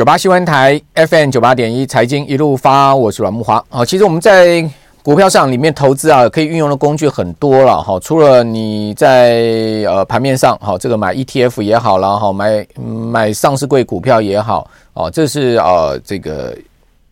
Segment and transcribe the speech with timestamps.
[0.00, 3.62] 九八新闻台 FM 九八点一财经一路发，我是阮木华。
[3.68, 4.66] 好，其实我们在
[5.02, 7.82] 股票上里面投资啊，可以运用的工具很多了。
[7.82, 9.42] 哈，除了你在
[9.86, 16.56] 呃盘面上，好，这个买 ETF 也好了，哈，买买上市柜股票也好，哦，这是呃这个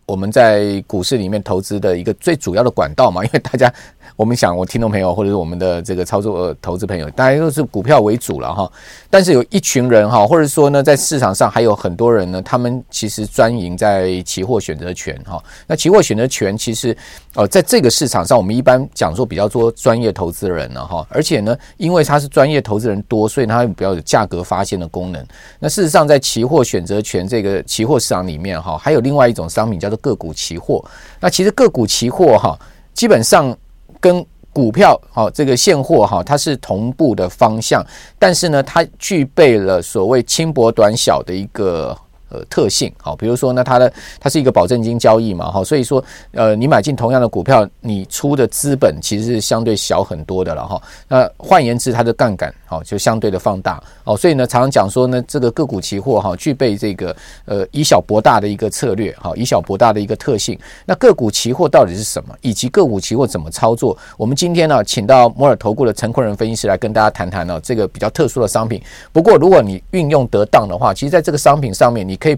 [0.07, 3.71] 我们在股市里面投资的一个最主要的管道嘛，因为大家。
[4.19, 8.69] 我们想，我听众朋友或者是我们的这个操作投资朋友，大家都是股票为主了哈。
[9.09, 15.41] 但是有一群人哈，或者说呢，在市场上还有很多人呢，他们其实专营在期货选择权哈。
[15.65, 16.93] 那期货选择权其实
[17.33, 21.07] 呃，在这个市场上，我们一般讲说比较多专业投资人了哈。
[21.09, 25.25] 而且呢，因为他是专业投资人多，所以他比较有价格发现的功能。
[25.59, 30.83] 那事实上，在期货选择权这个期货市场里面哈，还有另外一种商品叫做个股期货。
[31.21, 32.59] 那其实个股期货哈，
[32.93, 33.57] 基本上。
[33.99, 37.85] 跟股票好，这个现货哈，它是同步的方向，
[38.17, 41.97] 但是呢，它具备了所谓轻薄短小的一个。
[42.31, 46.03] 呃，特性好，比如说呢，它的它是一个保证金交易嘛，哈，所以说，
[46.33, 50.79] 呃，你买进同样的股票，你出的资本其实是相对小很多的了，哈。
[51.07, 60.57] 那换言之，它的杠杆好就相对的放大，哦，所以呢，常常讲说呢，这个个股期货哈，具备这个呃以小博大的一个策略，哈，以小博大的一个特性。
[60.85, 62.35] 那个股期货到底是什么？
[62.41, 63.97] 以及个股期货怎么操作？
[64.17, 68.79] 我们今天呢，请到摩尔投顾的陈坤仁分析师来跟大家谈谈呢，这个比较特殊的商品。
[69.11, 72.37] 不过，如果你运用得当的话，其实在这个商品上面，你可以。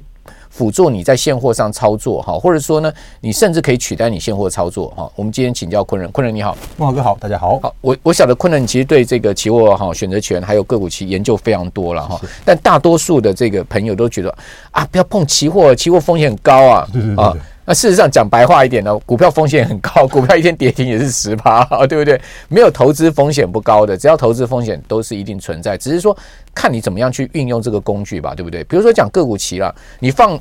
[0.51, 5.09] 辅助你在现货上操作哈，或者说呢，你甚至可以取代你现货操作哈。
[5.15, 7.57] 我们今天请教昆仁，昆仁你好，孟老哥好，大家好。
[7.59, 14.35] 好，我我晓得昆仁其实对这个期货哈、选择权还有个股期研究非常多了哈，但大多数的这个朋友都觉得
[14.71, 17.37] 啊，不要碰期货，期货风险很高啊，对对对对啊。
[17.71, 22.19] 那事实上讲白话一点呢，股票风险很高，股票一天跌停也是十趴， 对不对？
[22.49, 26.15] 没有投资风险不高的，只要投资风险都是一定存在，只是说
[26.53, 28.61] 看你怎么样去运用这个工具吧，对不对？
[28.65, 30.37] 比如说讲个股期了，你放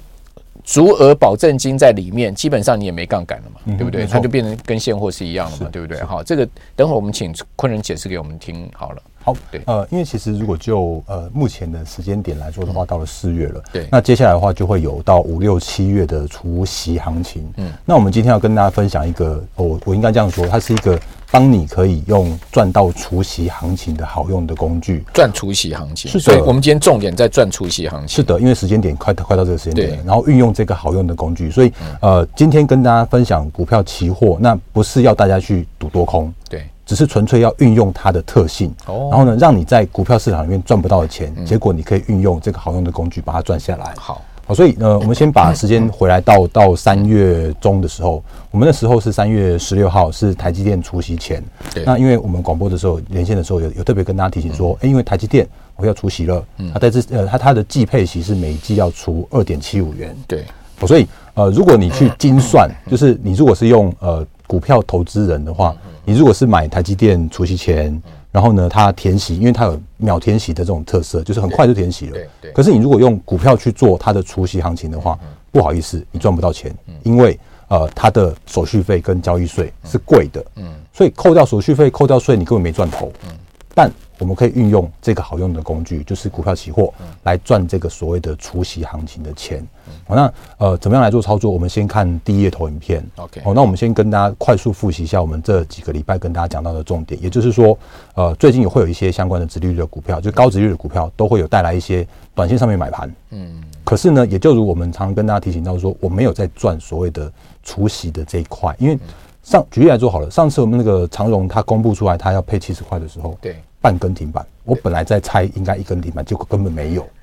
[0.65, 4.07] 足额保证金在里面，基本上你也没杠杆了嘛，对不对？
[4.07, 6.03] 它就变成跟现货是一样的嘛，对不对？
[6.03, 9.03] 好，这个等会儿我们请昆仁解释给我们听好了。
[9.23, 20.99] 好，对，呃，因为其实如果就呃目前的时间点来说的话，到了四月了，对，那接下来的话就会有到五六七月的除夕行情，嗯，那我们今天要跟大家分享一个，我我应该这样说，它是一个
[21.31, 36.65] 帮你可以用赚到除夕行情的好用的工具，赚除夕行情，是，所以我们今天重点在赚除夕行情，是的，因为时间点快快到这个时间点，然后运用这个好用的工具，所以呃，今天跟大家分享股票期货，那不是要大家去赌多空，对。
[36.87, 43.95] 只是纯粹要运用它的特性，然后呢，让你在股票市场里面赚不到的钱，结果你可以运用这个好用的工具把它赚下来。
[43.97, 51.41] 好，好，所以呃，我们先把时间回来到到三月中的时候，我们那时候是三月十六号，是台积电除息前。
[51.73, 51.85] 对。
[51.85, 55.47] 那因为我们广播的时候连线的时候有有特别跟大家提醒说，哎，因为台积电
[55.77, 56.45] 我要除息了，
[56.75, 60.17] 它在这呃它它的季配息是每一季要除二点七五元。
[60.27, 60.45] 对。
[60.85, 65.73] 所以呃，如果你去精算，就是你如果是用呃股票投资人的话。
[66.03, 68.03] 你如果是买台积电除息前，
[68.33, 72.13] 然后呢，它填息，因为它有秒填息的这种特色，就是很快就填息了。
[72.13, 72.53] 对对。
[72.53, 75.19] 可是你如果用股票去做它的除息行情的话，
[75.51, 77.39] 不好意思，你赚不到钱，因为
[77.69, 80.45] 呃，它的手续费跟交易税是贵的。
[80.57, 80.73] 嗯。
[80.93, 83.13] 所以扣掉手续费，扣掉税，你根本没赚头。
[83.25, 83.31] 嗯。
[83.75, 83.91] 但
[84.21, 86.93] 我们可以运用这个好用的工具，就是股票期货，
[87.25, 89.67] 来赚这个所谓的除息行情的钱。
[90.07, 91.51] 好，那呃，怎么样来做操作？
[91.51, 93.05] 我们先看第一页投影片。
[93.17, 97.77] OK，好，那我们先跟大家快速复习一下我们这几个礼拜跟大家讲到的重点，也就是说，
[98.15, 103.13] 呃，最近也会有一些相关的殖利率的股票，就高殖利率的股票都会有带来一些短线上面买盘。
[103.31, 107.33] 嗯，可是呢，也就如我们常跟大家提醒到说，我没有在赚所谓的
[107.63, 108.99] 除息的这一块，因为
[109.43, 113.57] 上举例来说好了，上次我们那个长荣它公布出来它要配七十块的时候，对。
[113.81, 117.09] 半根停板，我本来在猜应该一根停板，结果根本没有。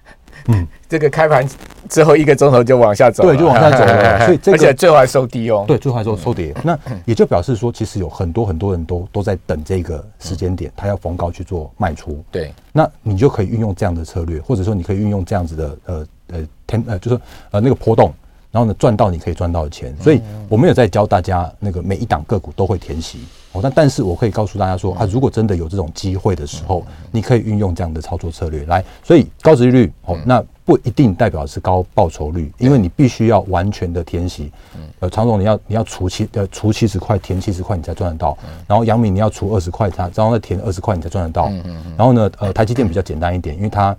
[0.49, 1.45] 嗯，这个开盘
[1.89, 4.19] 之后一个钟头就往下走，对，就往下走了。
[4.25, 5.65] 所以这个而且最后还收低哦。
[5.67, 6.55] 对，最后还收收跌。
[6.63, 12.23] 那也就表示说，其实有很多很多人都都在等这个时间点，他要逢高去做卖出。
[12.31, 17.19] 对，那你就可以运用这样的策略，或者说你可以运用这样子的呃呃天呃，就是
[17.51, 18.13] 呃那个波动。
[18.49, 23.19] 然后呢，赚到你可以赚到的钱，所以我没有在教大家那个每一档个股都会填息
[23.51, 23.59] 哦。
[23.61, 28.83] 但但是我可以告诉大家说啊，如果真的有这种机会的时候，你可以运用这样的操作策略来。
[29.03, 34.51] 所以高殖利率哦，那不一定代表是高报酬率，因为你必须要完全的填息。
[34.99, 38.35] 呃，常总你要你要除七呃除七十块填七十块你才赚得到，
[38.65, 41.51] 然后杨敏你要除二十块它然后再填二十块你才赚得到。
[41.97, 43.95] 然后呢，呃，台积电比较简单一点，因为它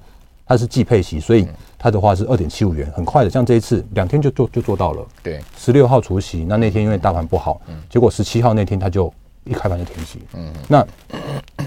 [0.46, 1.46] 它是季配息，所以。
[1.78, 5.06] 它的话是二点七五元，很快的，像这一次两天就做就做到了。
[5.22, 9.12] 对，十六号除夕，那那天因为大盘不好，嗯，结果十七号那天它就
[9.44, 10.84] 一开盘就停息，嗯，那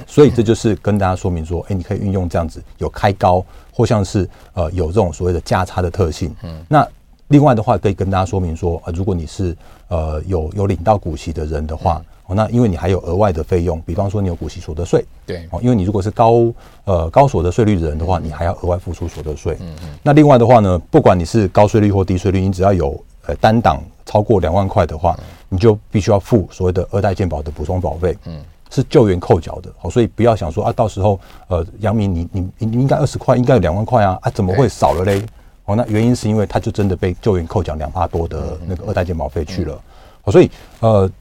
[0.06, 6.86] 所以这就是跟大家说明说，哎，你可以运用这样子有开高或像是呃有这种所谓的价差的特性，嗯，那
[7.30, 9.56] 另外的话，可以跟大家说明说，呃，如果你是
[9.88, 16.53] 呃有有领到股息的人的话，哦，那因为你还有额外的费用，比方说你有股息所得税，对，哦，因为你如果是高
[16.85, 19.57] 呃高所得税率的人的话，你还要额外付出所得税。
[19.59, 19.89] 嗯嗯。
[20.03, 25.18] 那另外的话呢，不管你是高税率或低税率，你只要有呃单档超过两万块的话，
[25.50, 28.18] 你就必须要付所谓的二代健保的补充保费。
[28.25, 28.41] 嗯。
[28.74, 31.19] 是救援扣缴的，好，所以不要想说啊，到时候
[31.50, 35.21] 呃，杨明你你你应该二十块，应该有两万块啊，啊，怎么会少了嘞？
[35.65, 39.77] 哦，那原因是因为他就真的被救援扣缴两帕多的那个二代健保费去了，
[40.21, 41.12] 好，所以呃，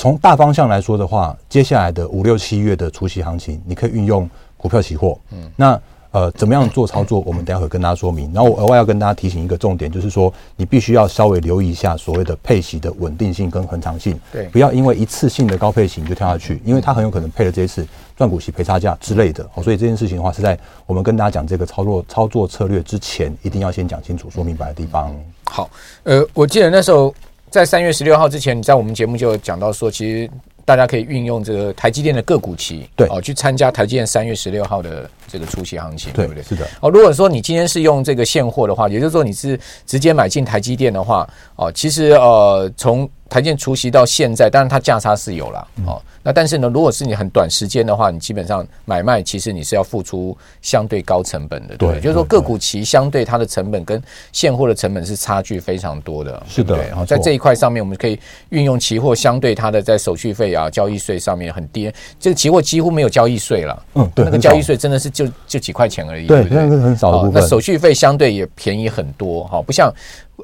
[0.00, 4.26] 从大方向来说的话，接下来的五六七月的除夕行情，你可以运用
[4.56, 5.78] 股票期货，嗯，那。
[6.12, 7.22] 呃，怎么样做操作？
[7.24, 8.32] 我们等下会跟大家说明。
[8.34, 14.18] 然后我额外要跟大家提醒一个重点，就是说你必须要稍微留意一下所谓的配息的稳定性跟恒长性。
[14.32, 17.86] 对，不要因为一次性的高配息你就跳下去，因为它很有可能配了这一次
[18.16, 19.48] 赚股息赔差价之类的。
[19.62, 25.14] 所以这件事情的话，是在我们跟大家讲这个操作操作策略之前，一定要先讲清楚、说明白的地方。
[25.44, 25.70] 好，
[26.02, 27.14] 呃，我记得那时候
[27.50, 30.30] 在三月十六号之前，你在我们节目就讲到说，其实。
[30.62, 36.44] 大家可以运用这个台积电的个股期，对哦，去参加台积电三月十六号的这个出席行情，对不对？
[36.44, 36.64] 是的。
[36.80, 43.08] 哦，如果说你今天是用这个现货的话，也就是说你是直接买进台积电的话，哦，其实呃从。
[43.30, 46.02] 台积电除息到现在，当然它价差是有了哦。
[46.22, 56.76] 那但是呢，如果是你很短时间的话，你基本上买卖其实你是要付出相对高成本的，对，就是说个股期相对它的成本跟现货的成本是差距非常多的，是的。
[56.76, 58.18] 对，在这一块上面，我们可以
[58.50, 61.90] 运用期货，相对它的在手续费啊、交易税上面很低。
[62.18, 67.40] 这个期货几乎没有交易税了，嗯，对，那个交易税真的是就就几块钱而已，对，那个很少的部分。
[67.40, 69.90] 那手续费相对也便宜很多哈，不像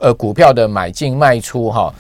[0.00, 1.92] 呃股票的买进卖出哈。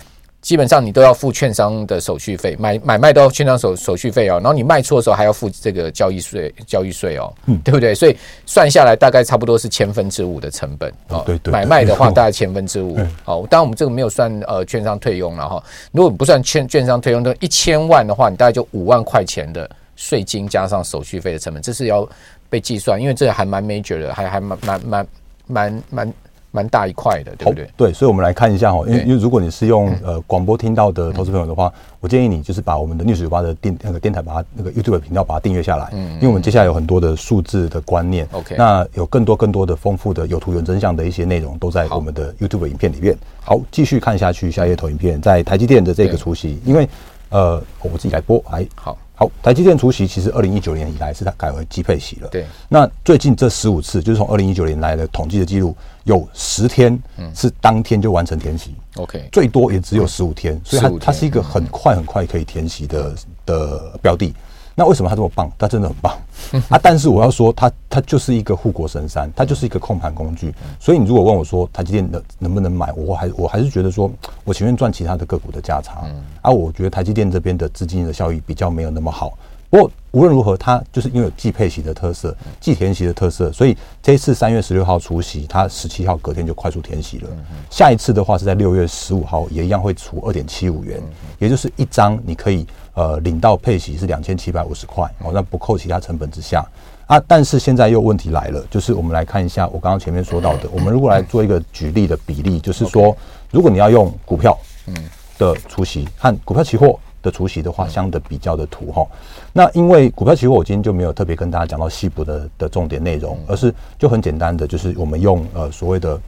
[0.46, 7.92] 基本上你都要付券商的手续费，买买卖都要券商手手续费哦，然后你卖出的时候还要付这个交易税交易税哦，嗯，对不对？
[7.92, 8.16] 所以
[8.46, 11.24] 算下来大概差不多是千分之五的成本哦。
[11.26, 12.96] 对对，买卖的话大概千分之五。
[13.26, 15.60] 哦，当然我们这个没有算呃券商退佣了哈。
[15.90, 22.08] 如果不算券券商退佣，都一千万的话，你大概就五万块钱的税金加上手续费的成本，这是要
[22.48, 25.06] 被计算，因为这还蛮 major 的，还还蛮蛮蛮
[25.48, 26.14] 蛮蛮。
[26.56, 27.68] 蛮大一块的，对不对？
[27.76, 31.70] 对，所以，我们来看一下哈，因为因为如果你是用呃广播听到的投资朋友的话，
[32.00, 43.14] 我建议你就是把我们的 News98 的电那个电台，把它那个 YouTube 频道把它订阅下来，嗯，因为我们接下来有很多的数字的观念，OK，那有更多更多的丰富的有图有真相的一些内容都在我们的 YouTube 影片里面。
[43.44, 46.88] 好，继续看下去，下一页投影片，在台积电的这个出席，因为
[47.28, 48.96] 呃我自己来播，哎，好。
[49.18, 52.28] 好，台积电除息其实二零一九年以来是它改为机配息了。
[52.28, 55.74] 对，那最近这十五次，就是从二零一九年来的统计的记录，
[56.04, 57.02] 有十天
[57.34, 58.74] 是当天就完成填息。
[58.96, 63.14] OK，最多也只有十五天，所以它它是一个很快很快可以填息的
[63.46, 64.34] 的标的。
[64.78, 65.50] 那为什么它这么棒？
[65.58, 66.12] 它真的很棒
[66.68, 66.78] 啊！
[66.82, 70.54] 但是我要说它，它它就是一个护国神山，它就是一个控盘工具。
[70.78, 74.10] 所以你如果问我说台积电能能不能买，我还我还是觉得说，
[74.44, 76.04] 我情愿赚其他的个股的价差。
[76.42, 79.32] 啊，我觉得台积电这边的资金的效益比较没有那么好。
[79.76, 87.28] 不过无论如何，它就是因为有季配息的特色、季填息的特色，所以这一次三月十六号除息，它十七号隔天就快速填息了。
[87.70, 90.98] 下一次的话是在六月十五号，也一样会除二点七五元，
[91.38, 96.64] 也就是一张你可以呃领到配息是两千七百五十块哦，那不扣其他成本之下
[97.06, 97.20] 啊。
[97.28, 103.14] 但是现在又问题来了，就是我们来看一下我刚刚前面说到的，我们如果来做一个举例的比例，就是说
[103.50, 104.94] 如果你要用股票嗯
[105.36, 106.98] 的除息和股票期货。
[107.26, 109.04] 的除息的话，相的比较的图哈。
[109.52, 116.20] 那因为股票期货，我今天就没有特别跟大家讲到细部的的重点内容，而是就很简单的，就是我们用呃所谓的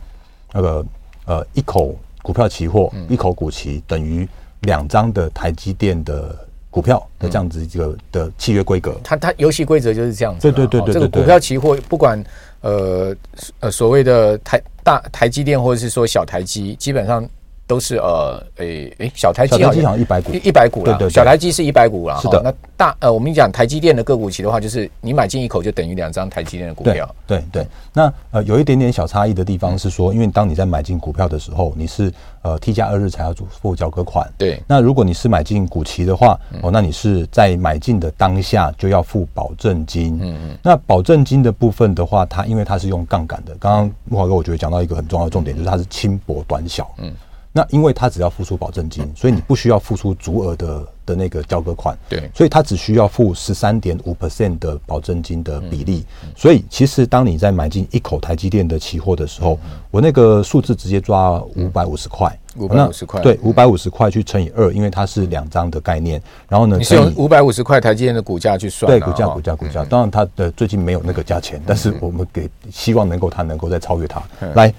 [0.53, 0.85] 那个
[1.27, 4.29] 呃一口股票期货，一口股期等于
[4.63, 6.37] 两张的台积电的
[6.69, 8.99] 股票的这样子一个的契约规格。
[9.05, 10.41] 它它游戏规则就是这样子。
[10.41, 12.23] 对对对对，这个股票期货不管
[12.63, 13.15] 呃
[13.61, 17.25] 呃所谓的台大台积电或者是说小台积，基本上。
[17.69, 20.95] 都是呃诶诶，小台积好像一百股，一百股了。
[20.95, 22.19] 对对对，小台积是一百股了。
[22.21, 22.41] 是的。
[22.43, 27.15] 那大呃，我们讲台积电的个股期的话，就是你买进一口就等于两张台积电的股票。
[27.27, 27.67] 对对，对。
[27.93, 32.11] 那呃，有一点点小差异的地方是说，因为当你在买进股票的时候，你是
[32.41, 34.27] 呃 T 加二日才要付交割款。
[34.39, 34.59] 对。
[34.67, 40.19] 那如果你是买进股期的话，哦，那你是在买进的当下就要付保证金。
[40.23, 40.59] 嗯嗯。
[40.63, 43.55] 那保证金的部分的话，它因为它是用杠杆的。
[43.61, 46.91] 刚刚木华哥我觉得讲到一个很重要的重点，就是它是轻薄短小。
[46.97, 47.13] 嗯。
[47.59, 56.05] 那因为他只要付出保证金，所以你不需要付出足额的的那个交割款，对，所以他只需要付十三点五 percent 的保证金的比例。
[56.37, 59.59] 所以其实当你在买进一口台积电的期货的时候，
[59.91, 66.23] 我那个数字直接抓五百五十块，五百五十块，对，五百五十块去乘以二，因为它是两张的概念。
[66.49, 69.85] 然后呢，你是用五百五十块台积电的股价去算，对，股价，股价，股价。
[69.85, 74.23] 当然它的最近没有那个价钱，但是我们给希望能够它能够再超越它。
[74.55, 74.73] 来，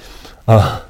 [0.46, 0.82] 啊。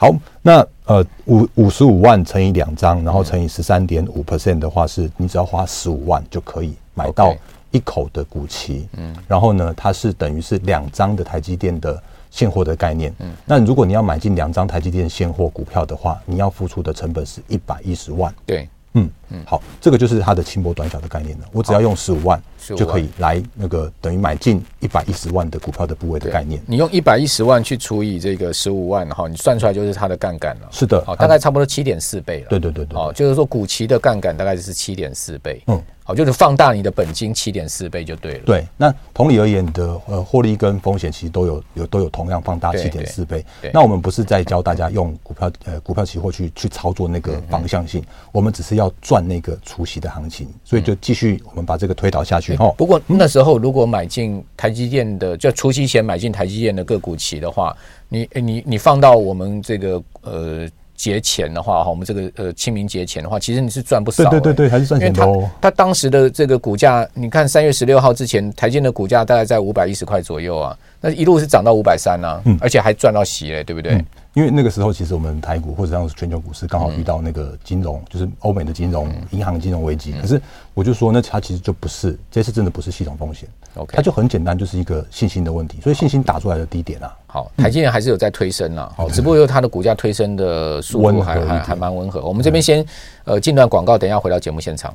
[0.00, 7.36] 好，那呃五五十五万乘以两张，然后乘以十三点五 percent 的话，是你只要花十五万就可以买到
[7.70, 8.88] 一口的股期。
[8.96, 13.14] 嗯，然后呢，它是等于是两张的台积电的现货的概念。
[13.18, 18.34] 嗯，那如果你要买进两张台积电现货股票的话，你要付出的成本是一百一十万。
[18.46, 18.66] 对。
[18.94, 21.46] 嗯嗯，好，这个就是它的轻薄短小的概念了。
[21.52, 26.60] 我只要用十五万就可以来那个等于买进一百一十万的股票的部位的概念。
[26.66, 30.68] 你用一百一十万去除以这个十五万，哈，你算出来就是它的杠杆了。
[30.70, 32.46] 是的，好，大概差不多七点四倍了。
[32.48, 35.62] 对对对对，哦，就是说股期的杠杆大概就是七点四倍。
[35.66, 35.80] 嗯。
[36.02, 38.40] 好，就是放大你的本金七点四倍就对了。
[38.44, 43.44] 对，那同理而言的，呃，获利跟风险其实都有有都有同样放大七点四倍。
[43.72, 52.56] 那我们不是在教大家用股票呃股票期货去去操作那个方向性，嗯嗯，我们只是要赚那个除夕的行情，所以就继续我们把这个推导下去。
[52.56, 57.76] 哈、嗯，不过那时候如果买进台积电的，就除夕前买进台积电的个股期的话，
[58.08, 60.68] 你你你放到我们这个呃。
[61.00, 64.22] 节前的话哈，我们这个呃清明节前的话，其实你是赚不少。
[64.24, 65.40] 对对对对，还是赚钱多。
[65.58, 73.94] 他他当时的这个股价，你看三月十六号之前，台积电的股价大概在五百一十块左右啊，那一路是涨到五百三啊，嗯，而且还赚到息嘞，对不对？
[73.94, 80.12] 嗯因为那个时候，其实我们台股或者像是全球股市刚好遇到那个金融，就是欧美的金融、银行金融危机。
[80.20, 80.40] 可是
[80.72, 83.48] 我就说，那它其实就不是，这次真的不是系统风险。
[83.74, 85.80] OK，它就很简单，就是一个信心的问题。
[85.80, 88.92] 所以信心打出来的低点啊，好，台积电还是有在推升啊。
[88.96, 92.20] 好，只不过它的股价推升的速度还还还蛮温和。
[92.22, 92.84] 我们这边先
[93.24, 94.94] 呃进段广告，等一下回到节目现场。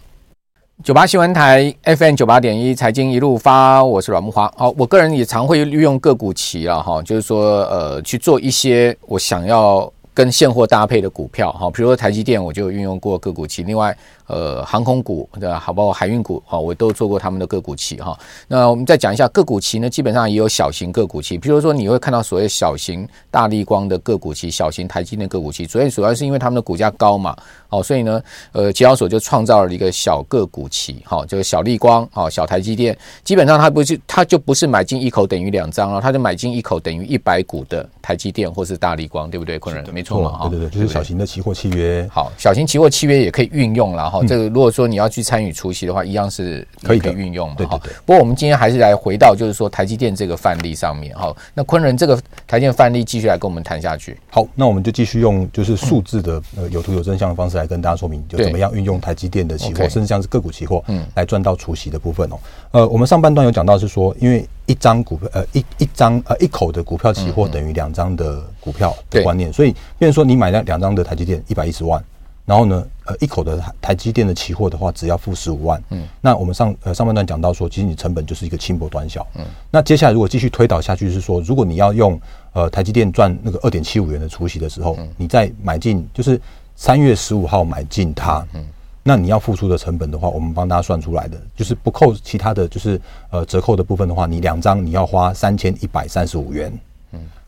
[0.83, 4.53] 九八新闻台 FM 九八点一财经一路发，我是阮木华。
[4.57, 13.63] 好，我个人也常会利用个股期了哈，就是说呃去做一些我想要跟现货搭配的股票哈，比如说台积电，我就运用过个股期。
[13.63, 13.95] 另外。
[14.27, 15.59] 呃，航空股对吧？
[15.59, 18.17] 好，包括海运股，哈，我都做过他们的个股期哈。
[18.47, 27.35] 那我们再讲一下个股期呢，基本上也有小型个股期，比如说你会看到所谓小型大立光的个股期，小型台积电个股期，所以主要是因为他们的股价高嘛，
[27.69, 39.59] 哦，所以呢，呃，期交所就创造了一个小个股期，哈，就是小立光，哈，小台积电，基本上它不是，它就不是买进一口等于两张了，它就买进一口等于一百股的台积电或是大立光，对不对？
[39.59, 42.07] 昆仁，没错嘛，对对对，就是小型的期货契约。
[42.11, 44.14] 好，小型期货契约也可以运用了。
[44.23, 47.55] 这个如果说你要去参与除夕的话，一样是可以运用嘛？
[47.65, 47.79] 哈。
[48.05, 51.35] 不过我们今天还是来回到就是说台积电这个范例上面哈。
[51.53, 52.15] 那昆仁这个
[52.47, 54.17] 台积电范例继续来跟我们谈下去。
[54.29, 62.37] 好，那我们就继续用就是数字的呃有图有真相的方式来跟大家说明，就怎么样运用台积电的期货，甚至像是个股期货，嗯，来赚到除夕的部分哦。
[62.71, 72.03] 呃，我们上半段有讲到是说，因为一张股票呃一一张呃一口的股票期货等于两张的股票的观念，所以变成说你买那两张的台积电一百一十万。
[72.45, 75.81] 然后呢，呃，一口的台积电的期货的话，只要付十五万。
[75.91, 79.25] 嗯，那我们上呃上半段讲到说，其实你成本就是一个轻薄短小。
[79.35, 82.19] 嗯，那接下来如果继续推导下去，是说，如果你要用
[82.53, 86.39] 呃台积电赚那个二点七五元的除息的时候，嗯，你再买进，就是
[86.75, 88.65] 三月十五号买进它，嗯，
[89.03, 96.73] 那你要付出的成本的话，我们帮大家算出来的，就是不扣其他的就是呃折扣的部分的话，你两张你要花三千一百三十五元。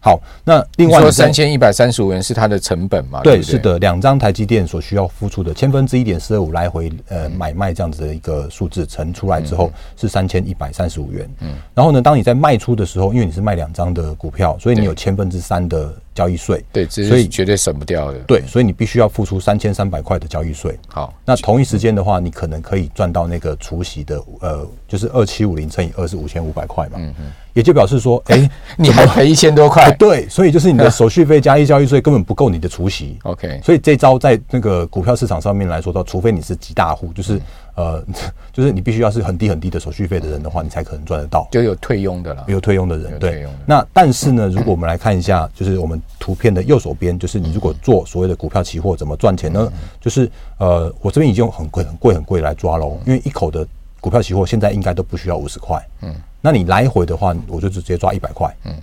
[0.07, 3.21] 好，那另外说三千一百三十五元是它的成本嘛？
[3.23, 11.29] 对，对对是的，两张台积电所需要付出的千分之一点四二五来回呃买卖这样子的一个数字乘出来之后是三千一百三十五元。
[11.41, 15.93] 嗯，然后呢，当你在卖出的时候，因为你是卖两张的股票，所以你有千分之三的。
[16.17, 18.17] 交易税，对，所以绝对省不掉的。
[18.21, 20.75] 对，所以你必须要付出三千三百块的交易税。
[20.87, 26.93] 好，那同一时间的话，你可能可以赚到那个除息的，呃，就是二七五零乘以二是五千五百块嘛。
[26.97, 29.91] 嗯嗯，也就表示说，哎、欸，你还赔一千多块。
[29.99, 33.19] 对，所以就是你的手续费加一交易税根本不够你的除息。
[33.23, 37.39] OK，所以这招在那个股票市场上面来说，到除非你是极大户，就是。
[37.77, 38.03] 嗯呃，
[38.51, 41.47] 就是你必须要是很低很低的手续费的人的话，你才可能赚得到。
[41.51, 43.19] 就有退佣的了，有退佣的人。
[43.19, 49.71] 对，那但是呢，如果我们来看一下，就是我们图片的右手边，就是你如果做所谓的股票期货怎么赚钱呢？
[50.01, 53.65] 就是呃，我这边已经用很贵、很贵、很贵来抓喽，因为一口的
[54.01, 55.79] 股票期货现在应该都不需要五十块。
[56.01, 58.51] 嗯，那你来回的话，我就直接抓一百块。
[58.65, 58.73] 嗯。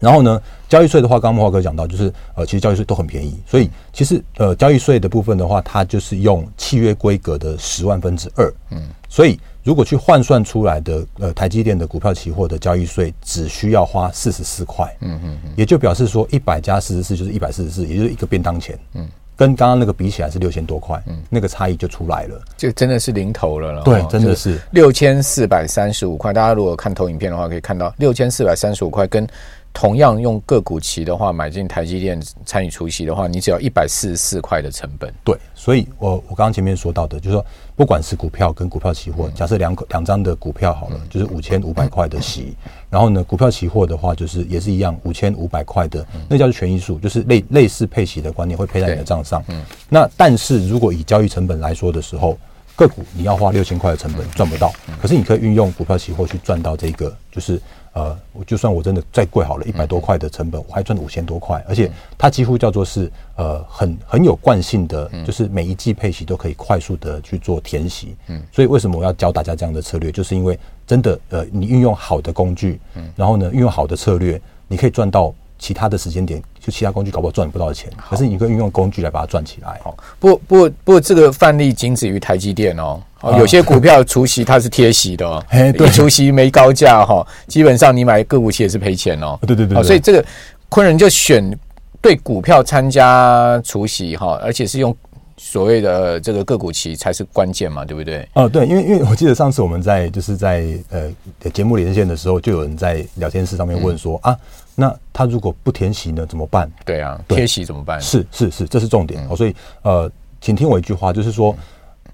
[0.00, 19.06] 然后呢，交易税的话，刚刚莫华哥讲到，就是呃，其实交易税都很便宜，所以其实呃，交易税的部分的话，它就是用契约规格的十万分之二，嗯，所以如果去换算出来的呃，台积电的股票期货的交易税只需要花四十四块，嗯嗯嗯，也就表示说一百加四十四就是一百四十四，也就是一个便当钱，嗯。
[19.36, 23.82] 跟刚刚那个比起来是六千多块，嗯，那个差异就出来了，就真的是零头了了。
[23.84, 26.30] 对，真的是六千四百三十五块。
[26.30, 29.26] 大家如果看投影片的话，可以看到六千四百三十五块跟
[29.72, 35.12] 同样用个股期的话，买进台积电参与除息的话，你只要一百四十四块的成本。
[35.24, 37.46] 对，所以我我刚刚前面说到的，就是说，
[37.76, 42.54] 不管是股票跟股票期货，假设两两张的股票好了，就是五千五百块的息，
[42.90, 49.42] 然后呢，股票期货的话，就是也是一样五千五百块的，那叫做权益数，就是类类似配息的观念会配在你的账上。
[49.48, 52.36] 嗯，那但是如果以交易成本来说的时候，
[52.76, 57.60] 个股你要花六千块的成本赚不到，可是你可以运用股票期货去赚到这个，就是
[57.92, 68.16] 呃，我就算我真的再贵好了，一百多块的成本，我还赚五千多块，而且它几乎叫做是呃很很有惯性的，就是每一季配息都可以快速的去做填息。
[68.28, 70.12] 嗯，所以为什么我要教大家这样的策略？
[70.12, 72.80] 就是因为真的呃，你运用好的工具，
[73.16, 75.34] 然后呢，运用好的策略，你可以赚到。
[75.60, 79.78] 其他的时间点，就其他工具搞不好赚不到的钱，可是你可以运用工具来把它赚起来。
[79.84, 83.00] 好，不不不过这个范例仅止于台积电哦。
[83.20, 85.44] 哦，有些股票除息它是贴息的哦，
[85.76, 89.38] 对除息没高价哈，基本上你买个股期也是赔钱哦。
[89.46, 90.24] 对对对，所以这个
[90.70, 91.56] 昆人就选
[92.00, 94.96] 对股票参加除息哈，而且是用。
[95.42, 98.28] 所谓的这个个股期才是关键嘛，对不对？
[98.34, 101.10] 哦，对，因为因为我记得上次我们在就是在呃
[101.50, 104.38] 节目连线的时候，就有人在聊天室上面问说、嗯、啊，
[104.76, 106.70] 那他如果不填息呢，怎么办？
[106.84, 107.98] 对啊，贴息怎么办？
[107.98, 109.34] 是是是，这是重点哦。
[109.34, 111.56] 所以呃，请听我一句话，就是说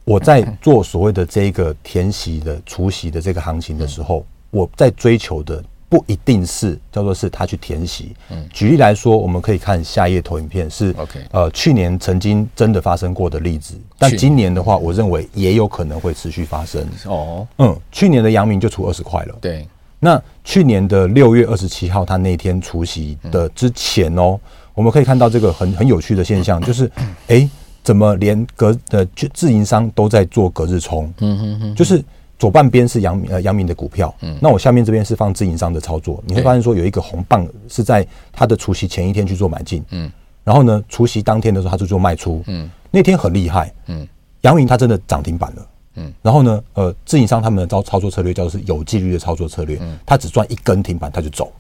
[0.05, 5.63] 我在做所谓的这个填息的除息的这个行情的时候，我在追求的。
[5.89, 8.15] 不一定是叫做是他去填息。
[8.31, 16.85] 嗯，举例来说，我们可以看下一页投影片是 OK，呃，去年曾经真的发生过的例子，但今年的话，我认为也有可能会持续发生。
[17.05, 19.39] 哦，嗯，去年的阳明就出二十块了。
[19.41, 19.67] 对，
[20.01, 24.39] 那去年的六月二十七号，他那天除夕的之前哦，
[24.75, 26.91] 我们可以看到这个很很有趣的现象， 就是
[27.29, 27.49] 哎，
[27.85, 31.13] 怎么连隔呃自营商都在做隔日冲？
[31.19, 32.05] 嗯哼哼，就是。
[32.39, 40.13] 左半边是阳明呃阳明的股票，嗯，那我下面这边是放自营商的操作，你会发现说有一个红棒是在它的除夕前一天去做买进，嗯，
[40.45, 44.07] 然后呢除夕当天的时候它就做卖出，嗯，那天很厉害，嗯，
[44.43, 51.51] 阳明它真的涨停板了，嗯，然后呢呃自营商他们的操操作策略叫做是有纪律的操作策略，嗯，他只赚一根停板他就走，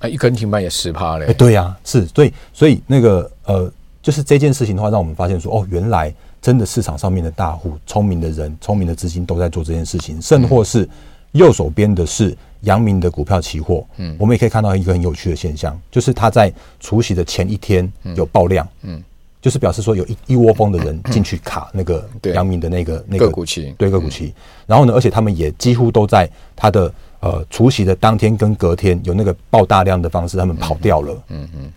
[0.00, 3.68] 啊一根停板也十趴嘞，哎对呀、啊、是，所以所以那个呃
[4.00, 6.14] 就是这件事情的话，让我们发现说哦原来。
[6.40, 10.88] 真的市场上面的大户、聪明的人、聪明的资金都在做这件事情，甚或是
[11.32, 13.84] 右手边的是阳明的股票期货。
[13.98, 19.02] 嗯，我们也可以看到一个很有趣的现象，就是他在除夕的前一天有爆量，嗯，
[19.42, 24.32] 就是表示说有一一窝蜂的人进去卡那个阳明的那个那个个股期，对个股期。
[24.66, 31.22] 然后呢，而且他们也几乎都在他的呃除夕的当天跟隔天有那个爆大量的方式，他们跑掉了。
[31.28, 31.72] 嗯嗯。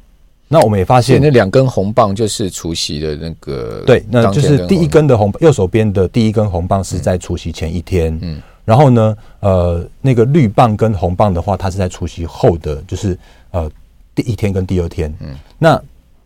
[0.54, 13.18] 那我们也发现，那两根红棒就是除夕的那个，对，那就是第一根的红，右手边的第一根红棒是在除夕前一天，嗯，然后呢，呃，那个绿棒跟红棒的话，它是在除夕后的，就是
[13.50, 13.68] 呃
[14.14, 15.82] 第一天跟第二天，嗯，那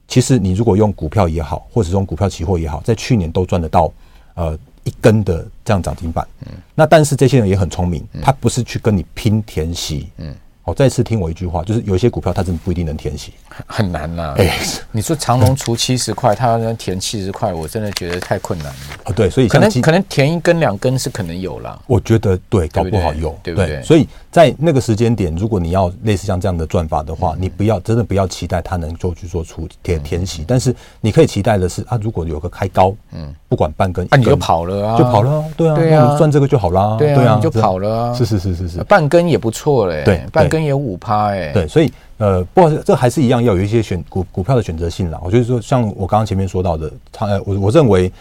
[0.09, 3.89] 其实你如果用股票也好，或者用股票期货也好，在去年都赚得到
[4.35, 10.35] 呃一根的这样涨停板，嗯，那但是这些人也很聪明，他不是去跟你拼填息，嗯。
[10.67, 13.31] 好，再次听我一句话，就是有一些股票它真的不一定能填息，
[13.65, 14.33] 很难呐。
[14.37, 14.53] 哎，
[14.91, 18.75] 你说长隆除七十块，它要能填七十块，我真的觉得太困难了。
[19.05, 21.79] 哦，对，所以可能可能填一根两根是可能有啦。
[21.87, 23.81] 我觉得对，搞不好有，对不对？
[23.81, 24.05] 所以
[24.37, 40.63] 在那个时间点，如果你要类似像这样的赚法的话，你不要真的不要期待它能够去做出填填息，但是你可以期待的是啊，如果有个开高，嗯，不管半根，啊，你就跑了啊，就跑了，对啊，对啊，赚这个就好啦，对啊，你就跑了啊，是是是是是，半根也不错嘞，对，半根。
[40.63, 45.19] 也五趴哎，对，所以呃，不过这还是一样，要有一些选股股票的选择性啦。
[45.23, 48.11] 我就是说，像我刚刚前面说到的，他呃，我我认为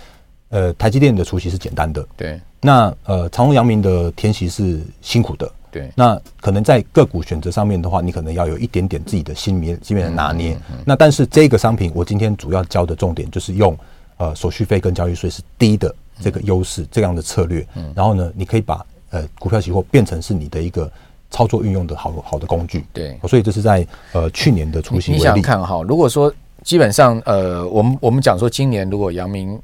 [0.49, 2.41] 呃，台积电的除息是简单的，对。
[2.61, 5.91] 那呃，长荣、阳明的填息是辛苦的，对。
[5.95, 10.55] 那可能在个股选择上面的话，你可能要有一点点自己的心里面里面的拿捏。
[10.55, 13.77] 嗯嗯嗯、那但是这个商品，我今天主要教的重点就是用
[14.17, 17.67] 呃手续费跟交易税是低的这个优势，这样的策略。
[17.75, 17.93] 嗯。
[17.95, 20.91] 然后呢，你可以把呃股票期货变成是你的一个。
[21.29, 25.11] 操作运用的好好的工具，对，所以这是在呃去年的除息。
[25.11, 29.61] 你想想看哈，如果说基本上呃，我们我们讲说今年如果阳明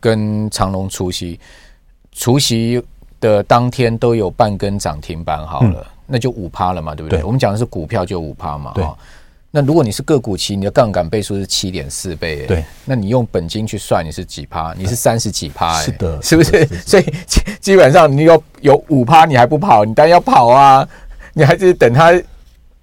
[0.00, 1.38] 跟长隆除夕，
[2.10, 2.82] 除息
[3.24, 7.20] 的当天都有半根涨停板好了，嗯、那就五趴了嘛，对不对？
[7.20, 8.96] 对，我们讲的是股票就五趴嘛，哈。
[9.50, 14.74] 那如果你是个股期，你的杠杆倍数是七点四倍，对，那你用本金去算，你是几趴？
[14.76, 16.66] 你是三十几趴， 是的，是不是？
[16.84, 17.04] 所以
[17.60, 20.86] 基本上你有有五趴，你还不跑，你当然要跑啊。
[21.36, 22.12] 你还是等它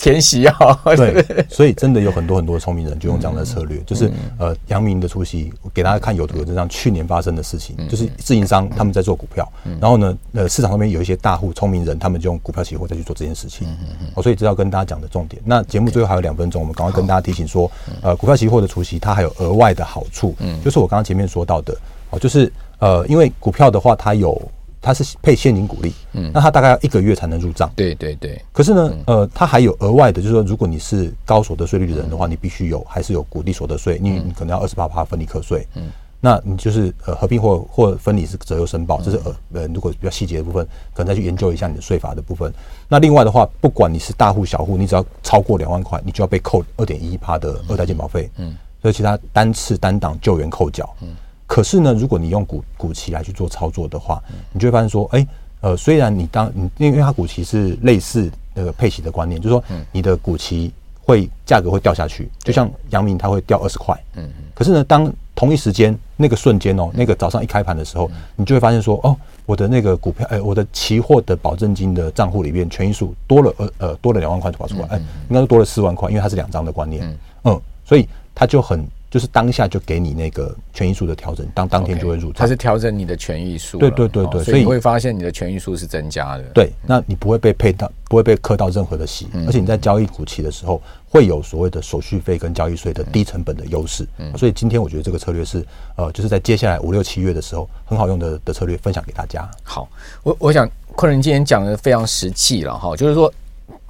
[0.02, 0.58] 填息啊。
[0.84, 9.48] 对，所以真的有很多很多聪明人就用这样的策略，就是呃，阳明的出席，我给大家看有图有真相，去年发生的事情，就是自营商他们在做股票，
[9.80, 13.68] 然后呢，呃，市场上面有一些大户聪明人，他们就用股票期货再去做这件事情。
[14.16, 15.42] 哦，所以这要跟大家讲的重点。
[15.46, 17.70] 那节目最后还有两分钟，我们赶快跟大家提醒说，
[18.02, 21.78] 呃，股票期货的出席它还有额外的好处，就是我刚刚前面说到的，
[22.10, 24.42] 哦，就是呃，因为股票的话，它有。
[24.82, 28.42] 它是配现金股利，嗯，那它大概要一个月才能入账，对对对。
[28.52, 42.52] 可是呢，呃，它还有额外的，就是说，如果你是高所得税率的人的话，你必须有还是有股利所得税，因为你可能要二十八趴分离课税，嗯，那你就是呃合并或或分离是择优申报，这是呃呃如果比较细节的部分，可能再去研究一下你的税法的部分。
[42.88, 51.10] 那另外的话，不管你是大户小户，你只要超过两万块，你就要被扣二点一趴的二代健保费，嗯，所以其他单次单档救援扣缴，嗯，
[51.52, 55.28] 可是呢，如果你用股股期来去做操作的话，你就会发现说，哎。
[55.64, 74.98] 呃，虽然你当你因为它股期是类似那个配息的观念，就是说你的股期会价格会掉下去，就像阳明它会掉二十块，嗯，可是呢，当同一时间那个瞬间哦，那个早上一开盘的时候，你就会发现说，哦，我的那个股票，哎，我的期货的保证金的账户里面权益数多了，呃呃，多了两万块就跑出来，哎，
[75.30, 78.84] 应该是多了四万块，因为它是两张的观念，嗯，所以它就很。
[79.12, 82.36] 就是当下就给你那个权益数的调整，当当天就会入账。
[82.38, 83.78] 它是调整你的权益数。
[83.78, 86.44] 对对对对，所以你会发现你的权益数是增加的。
[86.54, 94.08] 对，那你不会被配到，不会被磕到任何的息，而且你在交易股期的时候会有所谓的手续费跟交易税的低成本的优势。
[94.38, 95.62] 所以今天我觉得这个策略是
[95.98, 99.46] 呃，就是在接下来五六七月的时候很好用的的策略，分享给大家。
[99.62, 99.90] 好，
[100.24, 103.30] 我我想昆仁今天讲的非常实际了哈，就是说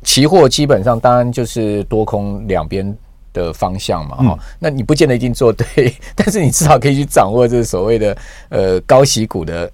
[0.02, 2.98] 期货基本上当然就是多空两边。
[3.34, 8.18] 的方向嘛，哈、嗯，那你不见得一定做对， 但是你至少可以去掌握这个所谓的
[8.50, 9.72] 呃高息股的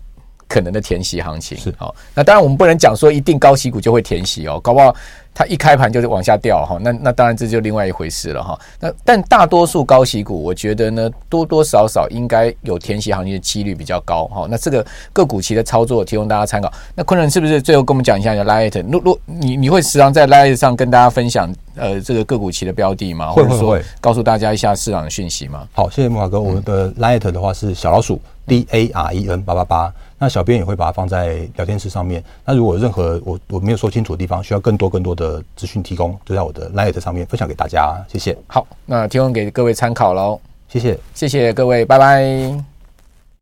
[0.47, 1.93] 可能的填息行情，是好。
[2.13, 4.95] 那当然我们不能讲说一定高息股就会填息哦，搞不好。
[5.39, 8.59] 它一开盘就是往下掉哈，那那当然这就另外一回事了哈。
[8.79, 14.47] 那但大多数高息股，我觉得呢多多少少应该有填息行情的几率比较高哈。
[14.49, 14.83] 那这个
[15.13, 16.73] 个股期的操作提供大家参考。
[16.95, 18.83] 那昆仁是不是最后跟我们讲一下你的 Lite？
[18.91, 23.29] 如如你你会时常在 Light 上跟大家分享呃这个个股期的标的吗？
[23.29, 25.67] 会会会，告诉大家一下市场的讯息吗？
[25.71, 26.39] 好，谢谢慕驊哥。
[26.41, 29.93] 我们的 Light 的话是小老鼠 D A R E N 八八八。
[30.19, 32.23] 那小编也会把它放在聊天室上面。
[32.43, 37.95] 那如果有任何我我没有说清楚的地方，需要更多更多的资讯提供，就在我的 LINE 上面分享给大家。
[38.07, 38.37] 谢谢。
[38.47, 40.39] 好，那提供给各位参考喽。
[40.67, 42.76] 谢谢，谢谢各位，拜拜。